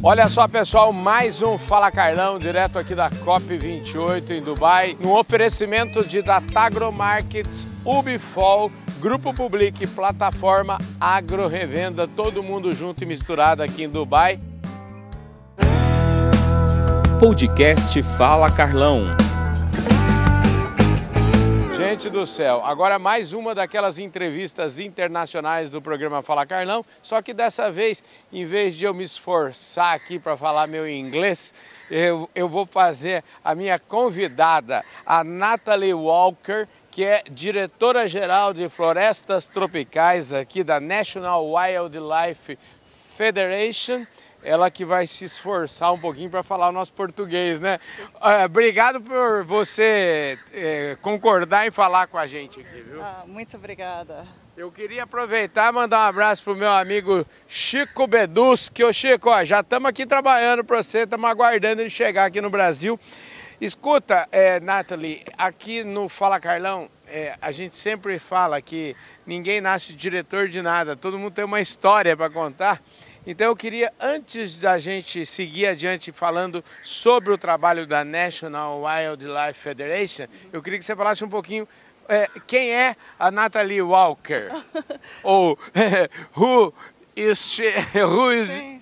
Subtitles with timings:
[0.00, 6.06] Olha só, pessoal, mais um Fala Carlão, direto aqui da COP28 em Dubai, no oferecimento
[6.06, 13.82] de Datagro Markets, Ubifol, Grupo Public, plataforma Agro Revenda, todo mundo junto e misturado aqui
[13.82, 14.38] em Dubai.
[17.18, 19.27] Podcast Fala Carlão.
[21.88, 27.32] Gente do céu, agora mais uma daquelas entrevistas internacionais do programa Fala Carlão, só que
[27.32, 31.54] dessa vez, em vez de eu me esforçar aqui para falar meu inglês,
[31.90, 39.46] eu, eu vou fazer a minha convidada, a Natalie Walker, que é diretora-geral de florestas
[39.46, 42.58] tropicais aqui da National Wildlife
[43.16, 44.06] Federation
[44.42, 47.78] ela que vai se esforçar um pouquinho para falar o nosso português, né?
[48.14, 53.02] Uh, obrigado por você eh, concordar em falar com a gente aqui, viu?
[53.02, 54.26] Ah, muito obrigada.
[54.56, 58.82] Eu queria aproveitar e mandar um abraço pro meu amigo Chico Beduschi.
[58.82, 62.50] Ô Chico, ó, já estamos aqui trabalhando para você, estamos aguardando ele chegar aqui no
[62.50, 62.98] Brasil.
[63.60, 69.92] Escuta, é, Nathalie, aqui no Fala Carlão, é, a gente sempre fala que ninguém nasce
[69.94, 72.80] diretor de nada, todo mundo tem uma história para contar.
[73.30, 79.60] Então eu queria, antes da gente seguir adiante falando sobre o trabalho da National Wildlife
[79.60, 81.68] Federation, eu queria que você falasse um pouquinho
[82.08, 84.48] é, quem é a Natalie Walker?
[85.22, 85.58] Ou
[86.34, 86.72] who
[87.14, 87.68] is she?
[87.92, 88.48] Who is?
[88.48, 88.80] Sim.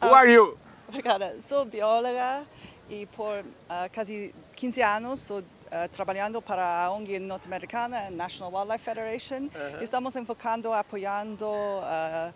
[0.00, 0.56] Who are you?
[0.88, 1.36] Obrigada.
[1.42, 2.46] Sou bióloga
[2.88, 5.44] e por uh, quase 15 anos estou uh,
[5.92, 9.36] trabalhando para a ONG norte-americana, National Wildlife Federation.
[9.36, 9.82] Uh -huh.
[9.82, 12.32] Estamos enfocando, apoiando uh,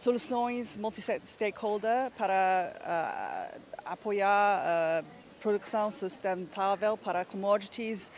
[0.00, 5.06] soluções multi-stakeholder para uh, apoiar a uh,
[5.40, 8.10] produção sustentável para commodities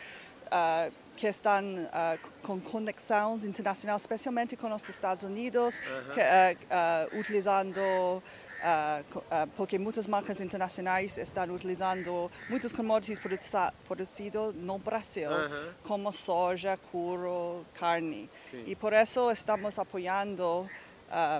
[0.47, 6.13] uh, que estão uh, com conexões internacionais, especialmente com os Estados Unidos, -huh.
[6.13, 8.23] que, uh, uh, utilizando
[9.57, 13.19] porque muitas marcas internacionais estão utilizando muitos commodities
[13.85, 15.73] produzidos no Brasil, -huh.
[15.83, 18.29] como soja, couro, carne.
[18.49, 18.63] Sim.
[18.65, 20.65] E por isso estamos apoiando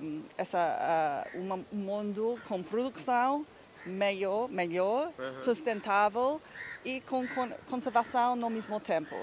[0.01, 3.45] um, essa, uh, um mundo com produção
[3.85, 5.39] melhor, melhor uhum.
[5.39, 6.41] sustentável
[6.85, 7.25] e com
[7.69, 9.15] conservação no mesmo tempo.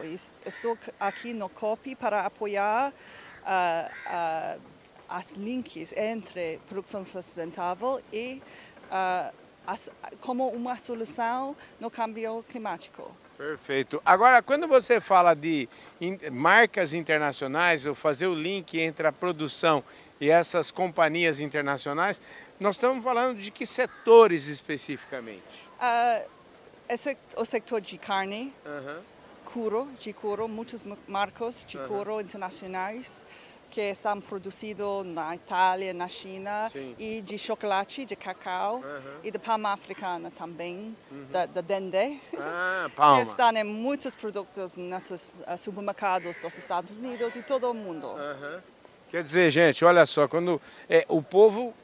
[0.45, 4.61] Estou aqui no COPI para apoiar uh, uh,
[5.09, 8.43] as links entre produção sustentável e
[8.87, 9.35] uh,
[9.67, 9.91] as,
[10.21, 13.11] como uma solução no câmbio climático.
[13.37, 14.03] Perfeito.
[14.05, 15.67] Agora, quando você fala de
[16.01, 19.83] in, marcas internacionais, ou fazer o link entre a produção
[20.21, 22.21] e essas companhias internacionais,
[22.59, 25.69] nós estamos falando de que setores especificamente?
[25.81, 26.29] Uh,
[26.89, 28.53] esse, o setor de carne,
[29.45, 33.27] couro, de couro, muitos marcos de couro internacionais
[33.71, 36.95] que estão produzidos na Itália, na China, Sim.
[36.99, 38.83] e de chocolate, de cacau,
[39.23, 41.27] e de palma africana também, uhum.
[41.31, 42.19] da, da dendê.
[42.37, 43.23] Ah, palma.
[43.23, 48.09] Que estão em muitos produtos nesses uh, supermercados dos Estados Unidos e todo o mundo.
[49.11, 51.75] Quer dizer, gente, olha só, quando é, o povo,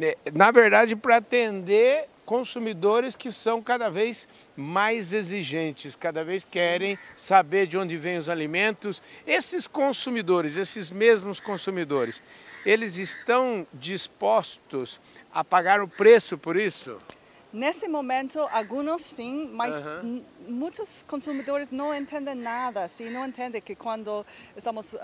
[0.00, 6.96] é, na verdade, para atender consumidores que são cada vez mais exigentes, cada vez querem
[7.16, 9.02] saber de onde vêm os alimentos.
[9.26, 12.22] Esses consumidores, esses mesmos consumidores,
[12.64, 15.00] eles estão dispostos
[15.32, 16.98] a pagar o preço por isso?
[17.56, 19.82] Nesse momento, alguns sim, mas
[20.46, 22.84] muitos consumidores não entendem nada.
[22.84, 24.98] Assim, não entendem que quando estamos uh,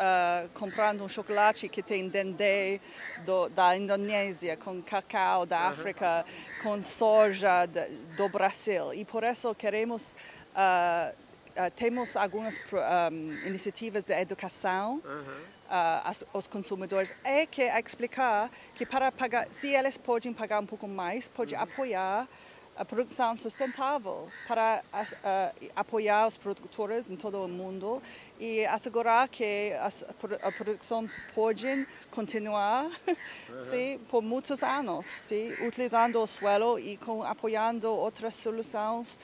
[0.53, 2.79] comprando um chocolate que tem dendê
[3.25, 5.63] do, da Indonésia, com cacau da.
[5.63, 6.27] África,
[6.63, 7.87] com soja de,
[8.19, 8.93] do Brasil.
[8.93, 10.15] E por isso queremos
[10.55, 15.03] uh, Uh, temos algumas um, iniciativas de educação
[16.33, 20.87] aos consumidores é que é explicar que para pagar, se eles podem pagar um pouco
[20.87, 21.63] mais, pode uhum.
[21.63, 22.29] apoiar
[22.77, 28.03] a produção sustentável para uh, apoiar os produtores em todo o mundo
[28.41, 30.05] e assegurar que as,
[30.43, 32.87] a produção pode continuar
[33.49, 33.99] uhum.
[34.11, 35.31] por muitos anos,
[35.67, 39.19] utilizando o suelo e com, apoiando outras soluções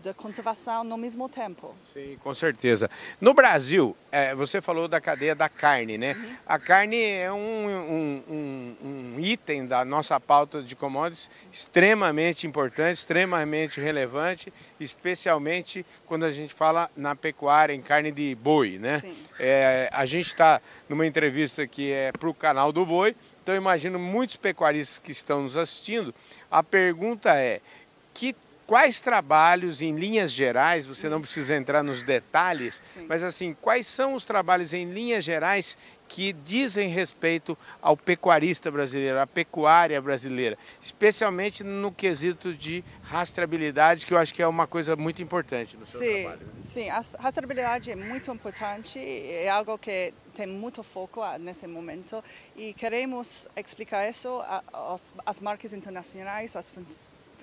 [0.00, 1.74] de conservação no mesmo tempo.
[1.94, 2.90] Sim, com certeza.
[3.20, 6.12] No Brasil, é, você falou da cadeia da carne, né?
[6.12, 6.36] Uhum.
[6.46, 12.98] A carne é um, um, um, um, item da nossa pauta de commodities extremamente importante,
[12.98, 19.02] extremamente relevante, especialmente quando a gente fala na pecuária, em carne de boi, né?
[19.40, 23.98] É, a gente está numa entrevista que é para o canal do boi, então imagino
[23.98, 26.14] muitos pecuaristas que estão nos assistindo.
[26.50, 27.60] A pergunta é,
[28.12, 28.36] que
[28.72, 33.04] quais trabalhos, em linhas gerais, você não precisa entrar nos detalhes, Sim.
[33.06, 35.76] mas assim, quais são os trabalhos em linhas gerais
[36.08, 44.14] que dizem respeito ao pecuarista brasileiro, à pecuária brasileira, especialmente no quesito de rastreabilidade, que
[44.14, 46.40] eu acho que é uma coisa muito importante no seu sim, trabalho.
[46.62, 52.24] Sim, a rastreabilidade é muito importante, é algo que tem muito foco nesse momento
[52.56, 54.42] e queremos explicar isso
[55.26, 56.70] às marcas internacionais, às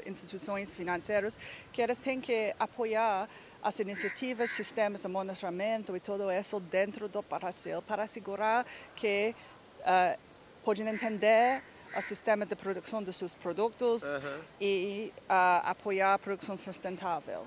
[0.06, 1.38] instituições financeiras,
[1.72, 3.28] que elas têm que apoiar
[3.62, 8.66] as iniciativas, sistemas de monitoramento e tudo isso dentro do Brasil para assegurar
[8.96, 9.36] que
[9.81, 10.19] uh,
[10.63, 11.62] podem entender
[11.96, 14.42] o sistema de produção dos seus produtos uhum.
[14.62, 17.45] e uh, apoiar a produção sustentável.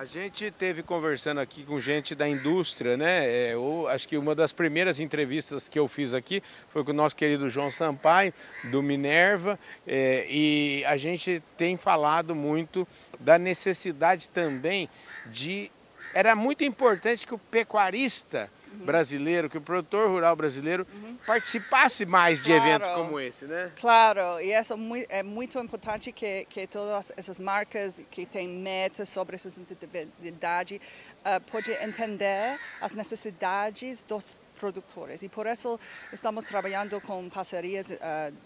[0.00, 3.26] A gente teve conversando aqui com gente da indústria, né?
[3.26, 3.54] É,
[3.90, 7.50] acho que uma das primeiras entrevistas que eu fiz aqui foi com o nosso querido
[7.50, 8.32] João Sampaio,
[8.70, 12.88] do Minerva, é, e a gente tem falado muito
[13.18, 14.88] da necessidade também
[15.26, 15.70] de.
[16.14, 18.84] Era muito importante que o pecuarista uhum.
[18.84, 21.16] brasileiro, que o produtor rural brasileiro uhum.
[21.26, 23.70] participasse mais de eventos como esse, né?
[23.76, 24.74] Claro, e isso
[25.08, 30.80] é muito importante que, que todas essas marcas que têm metas sobre sustentabilidade
[31.20, 35.22] uh, podem entender as necessidades dos produtores.
[35.22, 35.80] E por isso
[36.12, 37.96] estamos trabalhando com parcerias uh,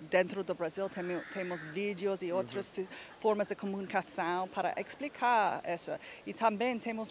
[0.08, 2.86] dentro do Brasil, Tem, temos vídeos e outras uhum.
[3.18, 6.00] formas de comunicação para explicar essa.
[6.24, 7.10] E também temos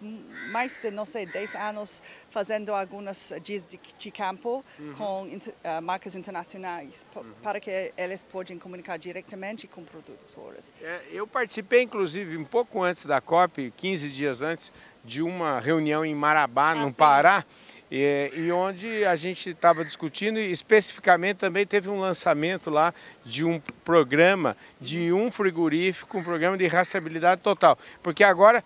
[0.51, 4.93] mais de, não sei, 10 anos fazendo algumas dias de, de campo uhum.
[4.93, 7.25] com uh, marcas internacionais, uhum.
[7.43, 10.71] para que eles possam comunicar diretamente com produtores.
[10.81, 14.71] É, eu participei, inclusive, um pouco antes da COP, 15 dias antes,
[15.03, 16.93] de uma reunião em Marabá, ah, no sim.
[16.93, 17.45] Pará,
[17.95, 22.91] e, e onde a gente estava discutindo, e especificamente também teve um lançamento lá
[23.23, 27.77] de um programa, de um frigorífico, um programa de rastreabilidade total.
[28.01, 28.63] Porque agora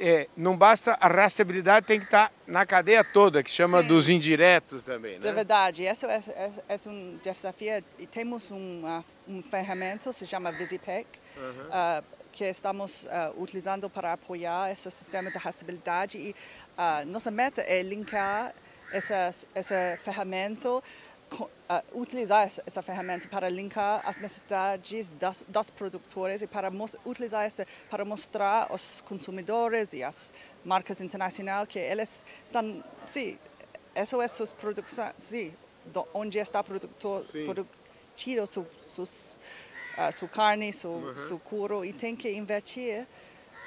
[0.00, 3.88] é, não basta a rastreabilidade, tem que estar tá na cadeia toda, que chama Sim.
[3.88, 5.20] dos indiretos também.
[5.20, 5.28] Né?
[5.28, 7.84] É verdade, esse é, é, um desafio.
[8.00, 11.06] E temos uma, um ferramenta, se chama Visipec,
[11.38, 16.34] uh, que estamos uh, utilizando para apoiar esse sistema de rastreabilidade e
[16.76, 18.54] uh, nossa meta é linkar
[18.92, 20.82] essa, essa ferramenta, uh,
[21.94, 26.70] utilizar essa, ferramenta para linkar as necessidades das, das produtoras e para
[27.04, 30.32] utilizar essa para mostrar aos consumidores e às
[30.64, 33.38] marcas internacionais que eles estão, sim,
[33.94, 35.52] essa é sua produção, sim,
[36.12, 39.38] onde está produtor, produzido su, sus,
[39.96, 41.18] uh, sua carne, seu, uhum.
[41.18, 43.06] seu couro e tem que investir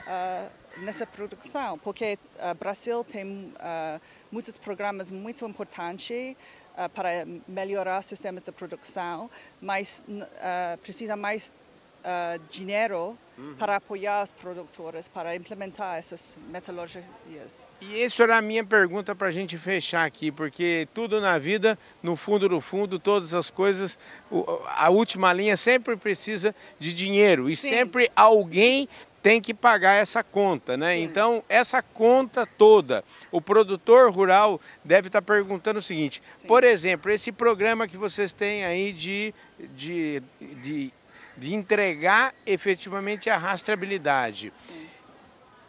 [0.07, 6.35] uh, nessa produção, porque o uh, Brasil tem uh, muitos programas muito importantes
[6.75, 9.29] uh, para melhorar sistemas de produção,
[9.61, 10.03] mas
[10.81, 11.53] precisa mais
[12.49, 13.55] dinheiro uhum.
[13.55, 17.67] para apoiar os produtores, para implementar essas metodologias.
[17.81, 21.77] E isso era a minha pergunta para a gente fechar aqui, porque tudo na vida,
[22.01, 23.97] no fundo do fundo, todas as coisas,
[24.67, 27.69] a última linha sempre precisa de dinheiro e Sim.
[27.69, 28.87] sempre alguém
[29.21, 30.95] tem que pagar essa conta, né?
[30.95, 31.03] Sim.
[31.03, 36.47] Então, essa conta toda, o produtor rural deve estar perguntando o seguinte: Sim.
[36.47, 39.33] por exemplo, esse programa que vocês têm aí de,
[39.75, 40.93] de, de,
[41.37, 44.87] de entregar efetivamente a rastreabilidade, Sim.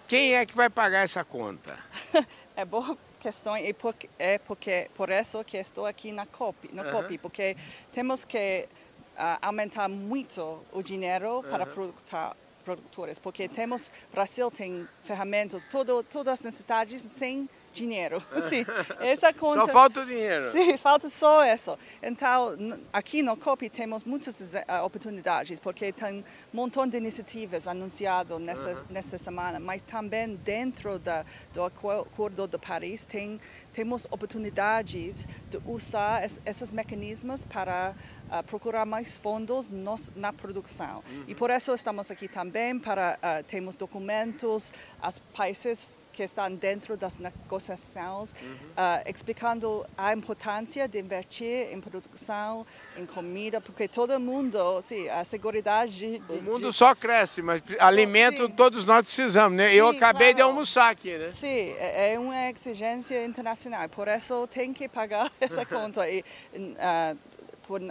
[0.06, 1.78] quem é que vai pagar essa conta?
[2.56, 6.84] é boa questão e por, é porque por isso que estou aqui na COP, na
[6.84, 6.90] uhum.
[6.90, 7.54] COP porque
[7.92, 8.66] temos que
[9.14, 11.70] uh, aumentar muito o dinheiro para uhum.
[11.70, 18.20] produtar produtores, porque temos, Brasil tem ferramentas, todo, todas as necessidades sem dinheiro.
[18.48, 18.64] Sim,
[19.00, 20.50] essa conta, só falta dinheiro.
[20.52, 21.78] Sim, falta só isso.
[22.02, 22.56] Então,
[22.92, 28.70] aqui no COPI temos muitas uh, oportunidades, porque tem um montão de iniciativas anunciadas nessa,
[28.70, 28.84] uhum.
[28.90, 33.40] nessa semana, mas também dentro da, do Acordo de Paris tem
[33.72, 37.94] temos oportunidades de usar esses mecanismos para
[38.28, 41.02] uh, procurar mais fundos nos, na produção.
[41.10, 41.24] Uhum.
[41.28, 44.72] E por isso estamos aqui também para uh, temos documentos,
[45.06, 48.52] os países que estão dentro das negociações, uhum.
[48.52, 55.24] uh, explicando a importância de investir em produção, em comida, porque todo mundo, sim, a
[55.24, 55.50] segurança
[55.88, 56.76] de, O mundo de...
[56.76, 58.52] só cresce, mas só, alimento sim.
[58.52, 59.70] todos nós precisamos, né?
[59.70, 60.36] Sim, Eu acabei claro.
[60.36, 61.28] de almoçar aqui, né?
[61.28, 63.59] Sim, é, é uma exigência internacional,
[63.90, 66.08] por isso tem que pagar essa conta.
[66.08, 66.20] E,
[66.54, 67.18] uh,
[67.66, 67.90] por uh,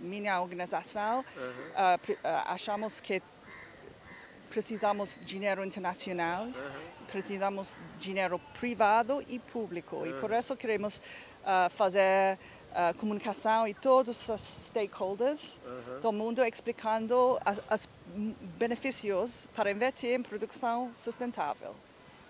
[0.00, 2.18] minha organização, uhum.
[2.46, 3.22] achamos que
[4.50, 6.52] precisamos de dinheiro internacional, uhum.
[7.06, 10.04] precisamos de dinheiro privado e público.
[10.04, 12.38] E por isso queremos uh, fazer
[12.72, 15.58] uh, comunicação e todos os stakeholders
[16.02, 17.38] do mundo explicando
[17.70, 17.88] os
[18.58, 21.74] benefícios para investir em produção sustentável.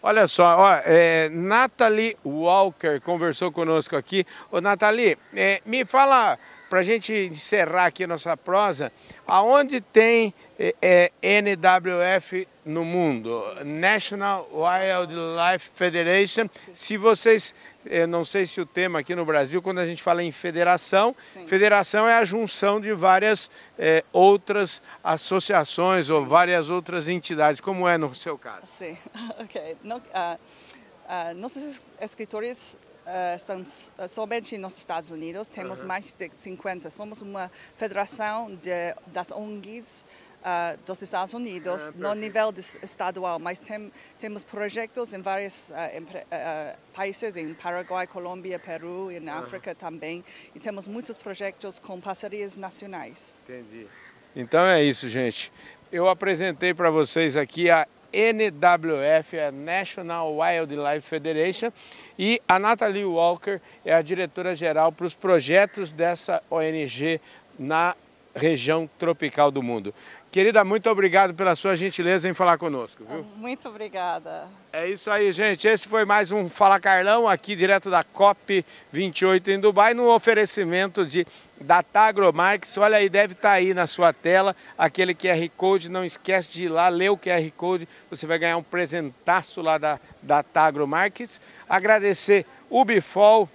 [0.02, 4.26] Olha só, ó, é, Nathalie Walker conversou conosco aqui.
[4.50, 6.36] Ô Nathalie, é, me fala,
[6.68, 8.90] para a gente encerrar aqui nossa prosa,
[9.26, 13.42] aonde tem é, é NWF no mundo?
[13.64, 16.48] National Wildlife Federation.
[16.72, 17.54] Se vocês
[17.84, 21.14] eu não sei se o tema aqui no Brasil, quando a gente fala em federação,
[21.32, 21.46] Sim.
[21.46, 27.98] federação é a junção de várias é, outras associações ou várias outras entidades, como é
[27.98, 28.66] no seu caso.
[28.66, 28.96] Sim,
[29.38, 29.76] ok.
[29.82, 33.62] No, uh, uh, nossos escritores uh, estão
[34.08, 36.88] somente nos Estados Unidos, temos mais de 50.
[36.90, 40.06] Somos uma federação de, das ONGs
[40.42, 45.74] uh, dos Estados Unidos ah, no nível estadual, mas tem, temos projetos em vários uh,
[45.74, 52.56] uh, países, em Paraguai, Colômbia, Peru, em África também, e temos muitos projetos com parcerias
[52.56, 53.42] nacionais.
[53.48, 53.86] Entendi.
[54.34, 55.52] Então é isso, gente.
[55.90, 61.72] Eu apresentei para vocês aqui a NWF, a National Wildlife Federation,
[62.18, 67.20] e a Natalie Walker é a diretora-geral para os projetos dessa ONG
[67.58, 67.94] na
[68.34, 69.94] região tropical do mundo.
[70.32, 73.04] Querida, muito obrigado pela sua gentileza em falar conosco.
[73.04, 73.22] Viu?
[73.36, 74.48] Muito obrigada.
[74.72, 75.68] É isso aí, gente.
[75.68, 81.04] Esse foi mais um Fala Carlão, aqui direto da COP 28 em Dubai, no oferecimento
[81.04, 81.26] de
[81.60, 82.78] Data Agromarques.
[82.78, 85.90] Olha aí, deve estar tá aí na sua tela aquele QR Code.
[85.90, 87.86] Não esquece de ir lá, ler o QR Code.
[88.08, 91.42] Você vai ganhar um presentaço lá da Data Agromarques.
[91.68, 93.46] Agradecer o Bifol,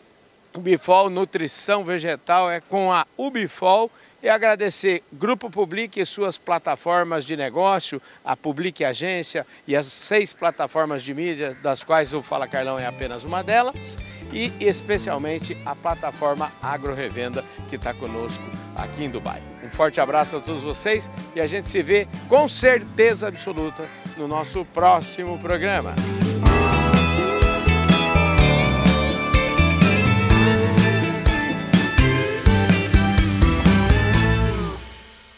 [0.53, 7.37] Ubifol Nutrição Vegetal é com a Ubifol e agradecer Grupo Public e suas plataformas de
[7.37, 12.79] negócio, a Public Agência e as seis plataformas de mídia, das quais o Fala Carlão
[12.79, 13.97] é apenas uma delas,
[14.31, 18.43] e especialmente a plataforma Agro Revenda que está conosco
[18.75, 19.41] aqui em Dubai.
[19.63, 24.27] Um forte abraço a todos vocês e a gente se vê com certeza absoluta no
[24.27, 25.95] nosso próximo programa.